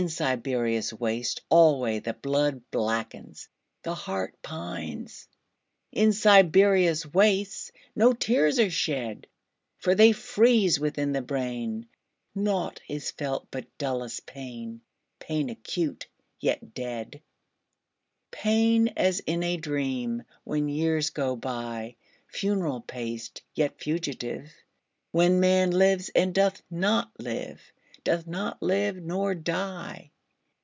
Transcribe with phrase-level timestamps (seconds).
[0.01, 3.47] In Siberia's wastes alwayThe blood blackens,
[3.83, 9.27] the heart pines.In Siberia's wastesNo tears are shed,
[9.77, 11.87] For they freeze within the brain.
[12.33, 14.81] Naught is felt but dullest pain,
[15.19, 16.07] Pain acute,
[16.39, 17.21] yet dead;
[18.31, 24.51] Pain as in a dream, When years go byFuneral paced, yet fugitive,
[25.11, 27.61] When man lives, and doth not live,
[28.03, 30.07] Doth not live—nor die.